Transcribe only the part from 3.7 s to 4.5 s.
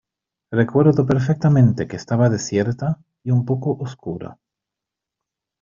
oscura.